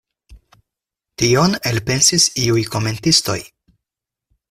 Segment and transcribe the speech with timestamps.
[1.23, 3.41] Tion elpensis iuj komentistoj.